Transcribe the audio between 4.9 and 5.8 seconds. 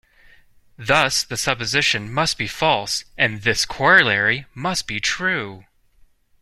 true.